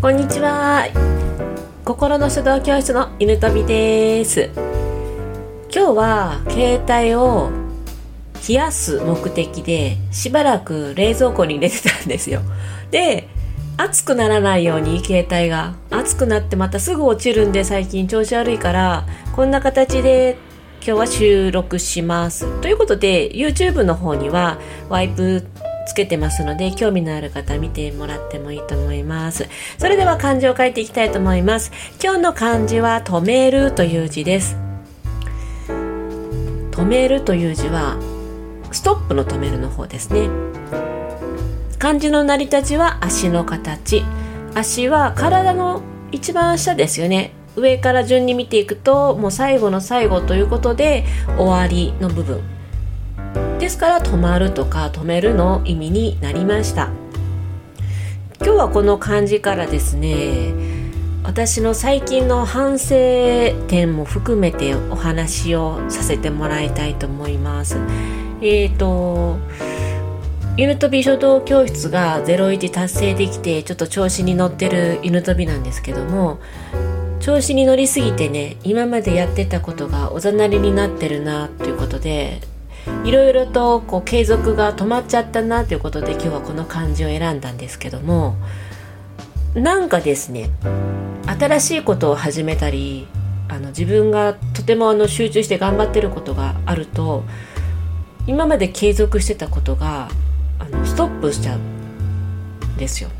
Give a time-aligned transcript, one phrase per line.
[0.00, 0.86] こんにちは。
[1.84, 4.48] 心の書道教室の犬飛びです。
[5.74, 7.50] 今日は携帯を
[8.48, 12.42] 冷やす目的でしばらく冷蔵庫に入れてたんですよ。
[12.92, 13.26] で
[13.76, 15.74] 熱くならないように携帯が。
[15.90, 19.04] 熱くなってまたすぐ落ちるんで最近調子悪いから
[19.34, 20.38] こんな形で
[20.80, 22.46] 今日は収録します。
[22.60, 25.44] ということで YouTube の方にはワイプ
[25.88, 29.48] つけてますので興味のある方見てもらってもいいと思います。
[29.78, 31.72] それでは漢字を書いていきたいと思います。
[32.02, 34.56] 今日の漢字は止めるという字です。
[35.66, 37.96] 止めるという字は
[38.70, 40.28] ストップの止めるの方ですね。
[41.78, 44.04] 漢字の成り立ちは足の形。
[44.54, 45.80] 足は体の
[46.12, 47.32] 一番下ですよね。
[47.56, 51.04] 上から順に見ていくともう最後の最後ということで
[51.38, 52.57] 終わりの部分。
[53.68, 56.88] ですから止まるとか止めるの意味になりました。
[58.40, 60.54] 今日はこの漢字からですね
[61.22, 62.94] 私の最近の反省
[63.68, 67.76] 点も含めてお話をさせてもらいたいと思います。
[68.40, 69.36] えっ、ー、と
[70.56, 76.38] 犬飛び書道教室が01達成できてちょっと調子に乗ってる犬飛びなんですけども
[77.20, 82.40] 調子に乗りすぎてね今までやってたことがおざなりになってるなということで
[83.04, 88.36] いろいろとこう継続が止まっちゃったなということで今日はこの漢字を選んだんですけども
[89.54, 90.50] なんかですね
[91.26, 93.06] 新しいことを始めたり
[93.48, 97.24] あの自分がとてもあの集中して頑張ってることがあると
[98.26, 100.10] 今まで継続してたことが
[100.58, 103.10] あのストップしちゃうんですよ。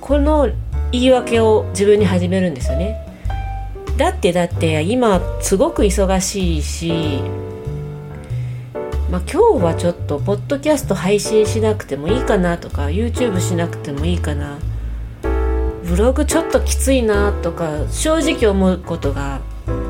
[0.00, 0.48] この
[0.90, 3.04] 言い訳を自分に始めるんですよね。
[3.98, 7.20] だってだって今すごく忙しいし
[9.10, 14.58] まあ、今日はちょっとポッドキャスト配信しなくてもいいかなとか YouTube しなくてもいいかな。
[15.84, 19.40] ブログちょっときついなとか正直思うことが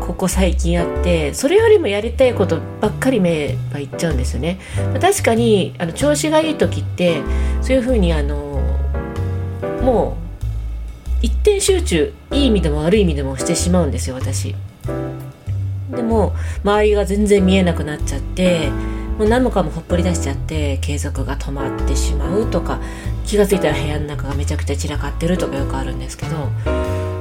[0.00, 4.60] ここ最近あってそれよりもやりたいことばっかり目がいっちゃうんですよね。
[5.00, 7.20] 確かにあの調子がいい時って
[7.62, 8.62] そういうふうにあの
[9.82, 10.16] も
[11.20, 14.54] う一点集中いい意味でも悪い意味でもしてしまうんですよ私。
[15.90, 16.32] でも
[16.62, 18.70] 周りが全然見えなくなっちゃって
[19.20, 22.80] もう何もかもほっぽり出しちゃって継続が止まってしまうとか
[23.26, 26.48] 気が付いたら部屋の中がめちゃくちゃ散らかってるとかよくあるんですけど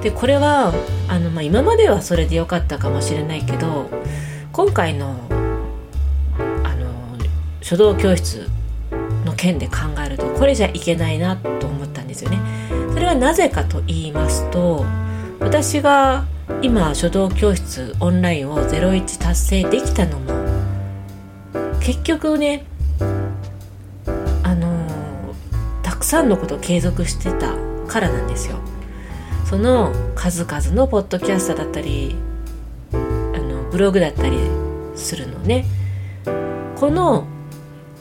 [0.00, 0.72] でこれは
[1.08, 3.90] あの、まあ、今まではそれでよかったかもしれないけど
[4.52, 5.16] 今回の
[6.38, 7.18] あの
[7.62, 8.48] 書道教室
[9.24, 9.74] の件で考
[10.06, 12.38] えるとこれじゃいけないなと思ったんですよね。
[12.92, 14.86] それはなぜかと言いますと
[15.40, 16.26] 私が
[16.62, 20.37] 今書道教室オンラインを01達成できたのも
[21.88, 22.66] 結局ね
[24.42, 25.34] あの
[25.82, 27.56] たくさんのことを継続してた
[27.86, 28.58] からなんですよ。
[29.46, 32.14] その数々のポッドキャストだったり
[32.92, 34.36] あのブログだったり
[34.96, 35.64] するのね。
[36.76, 37.26] この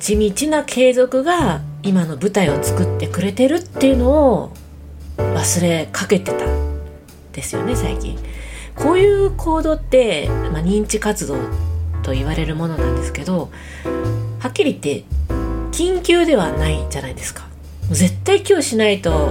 [0.02, 4.54] 地道な継続が今の舞台を作ってくれてるっていうのを
[5.18, 6.82] 忘れかけてたん
[7.32, 8.20] ですよね最近。
[8.76, 11.38] こういう行動って、まあ、認知活動
[12.08, 13.50] と言われるものなんですけど
[14.40, 15.04] はっきり言って
[15.72, 17.46] 緊急ではないじゃないですか。
[17.92, 19.30] 絶対今日しないと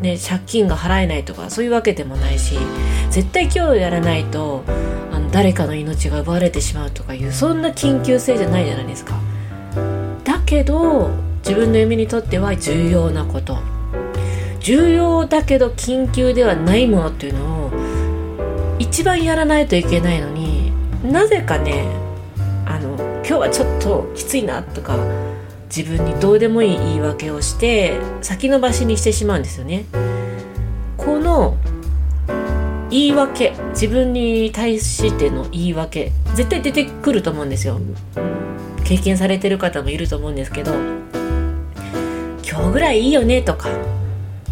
[0.00, 2.56] ね借金が払えないとかそういうわけでもないし
[3.10, 4.62] 絶対今日やらないと
[5.12, 9.18] あの誰かの命が奪われてしまうとかいうそんな緊急性じゃないじゃないですか。
[10.22, 13.58] だけど自分の夢にとっては重要なこと。
[14.60, 17.72] 重要だけど緊急ではないものっていうのを
[18.78, 20.63] 一番やらないといけないのに
[21.04, 21.86] なぜかね
[22.66, 24.96] あの今日はちょっときついなとか
[25.74, 29.84] 自分にどうでもいい言い訳をして先延ばしにしてしまうんですよね。
[30.96, 31.56] この
[32.90, 37.80] 言い訳自分に対しての言い訳絶対出てくると思うんですよ。
[38.84, 40.74] 経験されてる方もいると思うんですけど
[42.48, 43.68] 今日ぐらいいいよねとか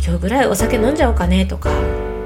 [0.05, 1.71] 今日ぐらいお酒飲んじゃおうかねとか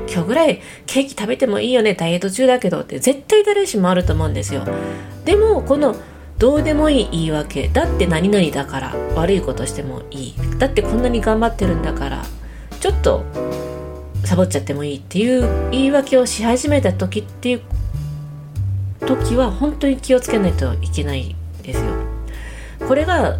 [0.08, 4.64] 今日ぐらいケーキ食べてもいいよねダイエット中だけどって絶対誰しもあると思うんですよ。
[5.24, 5.96] でもこの
[6.38, 10.34] どうでもいい言い訳だって何々だから悪いことしてもいい。
[10.58, 12.24] だってこんなに頑張ってるんだから
[12.80, 13.24] ちょっと
[14.24, 17.60] サボっちゃってもいいっていう言い訳をし始めた時っていう
[19.06, 21.86] 時は本当に気をつけないといけないですよ。
[22.86, 23.38] これが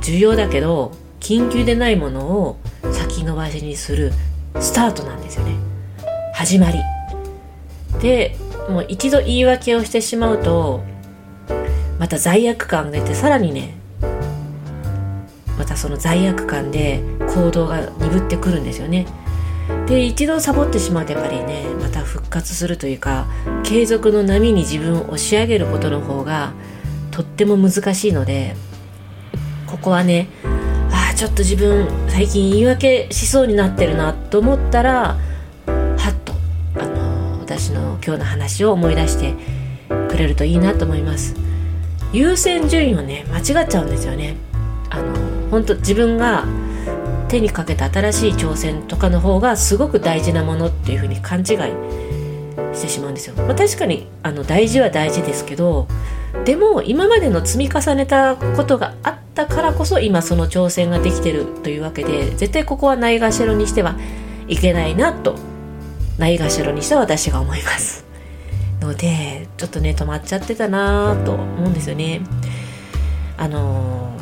[0.00, 2.58] 重要だけど緊急でないものを
[2.92, 4.12] 先延ばしにする
[4.58, 5.71] スタートなんですよね。
[6.32, 6.80] 始まり。
[8.00, 8.36] で
[8.68, 10.82] もう一度言い訳をしてしまうと
[11.98, 13.74] また罪悪感が出てさらにね
[15.58, 17.02] またその罪悪感で
[17.34, 19.06] 行動が鈍ってくるんですよね。
[19.86, 23.26] で一度サボってしまうとやっぱりねまた復活するというか
[23.62, 26.52] 継続の波に自分を押し上げることの方が
[27.10, 28.56] とっても難しいので
[29.66, 30.28] ここはね
[30.90, 35.18] ああちょっと自分最近言い訳しそうになってるなと思ったら
[37.52, 39.34] 私の今日の話を思い出して
[40.08, 41.34] くれるといいなと思います。
[42.10, 44.36] 優先順位をね間違っちゃうんですよね。
[44.88, 46.46] あの本当自分が
[47.28, 51.46] 手にかけた新しい挑戦とかの方がすごく大事なものっていう風に勘違い
[52.74, 55.88] してしまうんですよ、まあ、確かにあの大事は大事ですけど
[56.44, 63.96] でも今までの積み重ねたことがあったからこそ今その挑戦ができてるというわけで絶対ここはないがしろにしては
[64.46, 65.51] いけないなと
[66.18, 68.04] ないがしろにした私が思います。
[68.80, 72.20] のでちょっとね止まっちゃってたなと思うんですよね。
[73.36, 74.12] あの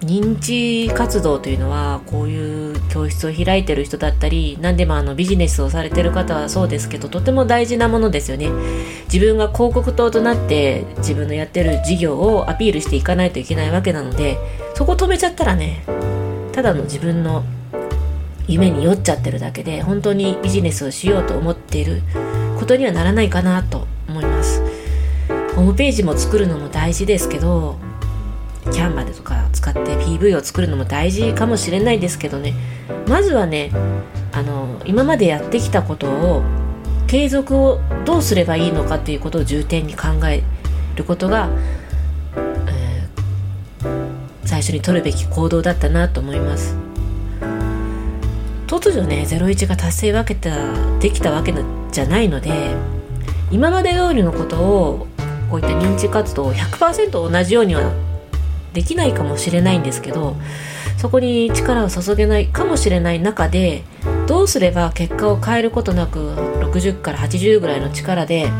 [0.00, 8.48] 認知活動というのはこういう教室を開いてる人だったり何でもあのビジネスをされてる方はそうですけどとても大事なものですよね。
[9.12, 14.38] 自分が広告塔となって自分のやってる事業をアピールしていかないといけないわけなので
[14.74, 15.84] そこ止めちゃったらね
[16.52, 17.44] ただの自分の
[18.48, 22.02] 夢に酔っちゃってるだけで本当にビジネスをしようと思っている
[22.58, 24.62] ことにはならないかなと思います。
[25.54, 27.76] ホームページも作るのも大事ですけど
[28.72, 32.54] キャンバでとか使って PV を作るのも大事かもしれないですけどね。
[33.06, 33.70] まずはね
[34.32, 36.42] あの今までやってきたことを
[37.06, 40.42] 継続をどうすればいいのかっていうことを重点に考え
[40.94, 41.48] ることが、
[42.68, 43.88] えー、
[44.44, 46.87] 最初に取るべき行動だったなと思います。
[48.68, 50.50] 突如ね01が達成わけた
[50.98, 51.54] できたわけ
[51.90, 52.76] じゃないので
[53.50, 55.06] 今まで通りのことを
[55.50, 57.90] こういった認知活動を100%同じようには
[58.74, 60.36] できないかもしれないんですけど
[60.98, 63.84] そこに力を注げないかもしれない中で
[64.26, 68.50] どうすれば結果を変えることなく60から80ぐらいの力で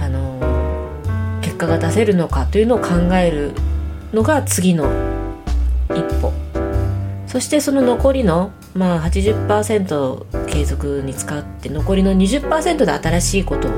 [0.00, 3.52] あの結果が出せるのかというのを考える
[4.12, 4.84] のが次の
[5.90, 6.32] 一歩。
[7.26, 13.70] そしてその残りのまあ80%継続に使って残りの20%で新しいことを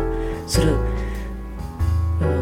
[0.46, 0.76] する。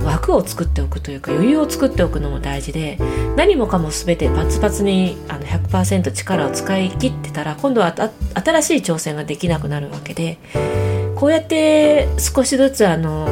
[0.04, 2.98] 枠を作っておくというか余裕を作っておくのも大事で
[3.36, 7.94] 何もかも全てパツパツにあの100%力を使い切ってたら今度は
[8.34, 10.38] 新しい挑戦ができなくなるわけで
[11.16, 13.28] こうやって少しずつあの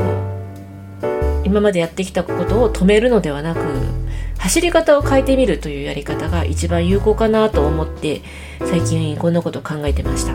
[1.44, 4.03] 今までやってきたことを止めるのではなく
[4.44, 8.20] 走り方を変えてみるというやり方が一番有効かなと思って
[8.67, 10.35] 最近こんなことを考えてました。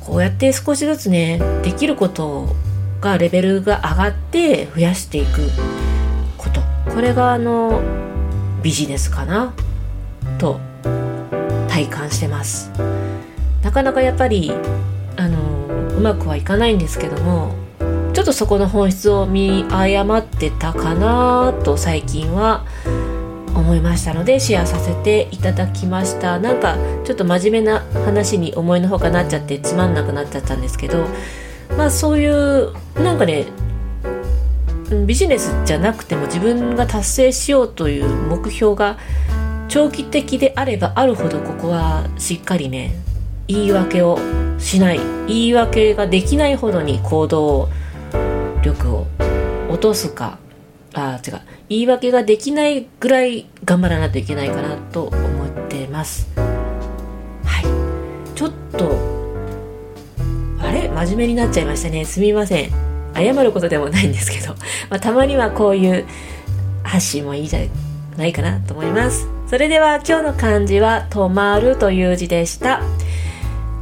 [0.00, 2.54] こうやって少しずつねできること
[3.00, 5.40] がレベルが上がって増やしていく
[6.36, 6.60] こと。
[6.94, 7.82] これがあの
[8.62, 9.52] ビジネスかな？
[10.38, 10.60] と
[11.68, 12.70] 体感してます。
[13.64, 14.52] なかなかやっぱり
[15.16, 15.66] あの
[15.96, 17.56] うまくはいかないんですけども
[18.18, 22.64] ちょっとそこの本質を見誤ってたかなと最近は
[23.54, 26.40] 思いましたのでシェアさせていただきました。
[26.40, 31.06] なんかちょっと真面目な話に思いのほかなっちゃってつまんなくなっちゃったんですけど
[31.76, 33.46] まあそういうなんかね
[35.06, 38.98] ビジネスじゃなくても自分が達成しようという目標が
[39.68, 42.96] 長期的であればあるほどここはしっかりね
[43.46, 44.18] 言い訳を
[44.58, 47.68] しない言い訳ができないほどに行動を
[48.68, 49.06] 力を
[49.68, 50.38] 落とすか
[50.94, 56.28] あ違う言い訳ができないぐらい頑張らないといけないかなと思ってます。
[56.36, 58.34] はい。
[58.34, 58.96] ちょっと
[60.60, 60.88] あれ？
[60.88, 62.04] 真面目になっちゃいましたね。
[62.04, 62.70] すみません。
[63.14, 64.54] 謝ることでもないんですけど、
[64.90, 66.06] まあ、たまにはこういう
[66.82, 67.60] 発信もいいじゃ
[68.16, 69.28] ないかなと思います。
[69.48, 72.80] それでは今日の漢字は「止まる」という字でした。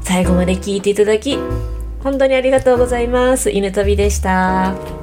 [0.00, 1.38] 最後まで聞いていただき
[2.06, 3.50] 本当にありがとうございます。
[3.50, 4.95] 犬飛びでした。